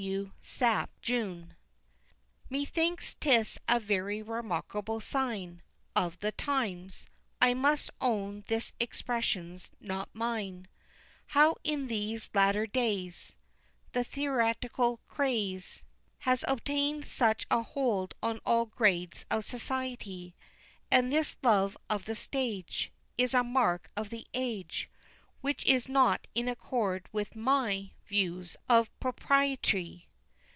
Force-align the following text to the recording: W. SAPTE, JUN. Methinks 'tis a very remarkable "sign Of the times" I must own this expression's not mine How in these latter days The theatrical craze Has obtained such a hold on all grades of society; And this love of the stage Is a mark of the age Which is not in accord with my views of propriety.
W. 0.05 0.31
SAPTE, 0.41 0.89
JUN. 1.03 1.55
Methinks 2.49 3.15
'tis 3.19 3.59
a 3.69 3.79
very 3.79 4.19
remarkable 4.23 4.99
"sign 4.99 5.61
Of 5.95 6.17
the 6.21 6.31
times" 6.31 7.05
I 7.39 7.53
must 7.53 7.91
own 8.01 8.43
this 8.47 8.73
expression's 8.79 9.69
not 9.79 10.09
mine 10.11 10.67
How 11.37 11.57
in 11.63 11.85
these 11.87 12.31
latter 12.33 12.65
days 12.65 13.37
The 13.91 14.03
theatrical 14.03 14.99
craze 15.07 15.85
Has 16.19 16.43
obtained 16.47 17.05
such 17.05 17.45
a 17.51 17.61
hold 17.61 18.15
on 18.23 18.39
all 18.43 18.65
grades 18.65 19.27
of 19.29 19.45
society; 19.45 20.33
And 20.89 21.13
this 21.13 21.35
love 21.43 21.77
of 21.91 22.05
the 22.05 22.15
stage 22.15 22.91
Is 23.19 23.35
a 23.35 23.43
mark 23.43 23.91
of 23.95 24.09
the 24.09 24.25
age 24.33 24.89
Which 25.41 25.63
is 25.65 25.87
not 25.89 26.25
in 26.33 26.47
accord 26.47 27.07
with 27.11 27.35
my 27.35 27.91
views 28.05 28.57
of 28.69 28.91
propriety. 28.99 30.05